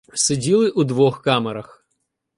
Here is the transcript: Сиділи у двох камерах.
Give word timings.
Сиділи 0.13 0.69
у 0.69 0.83
двох 0.83 1.21
камерах. 1.21 1.83